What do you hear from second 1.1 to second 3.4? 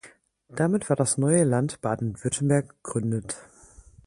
neue Land Baden-Württemberg gegründet.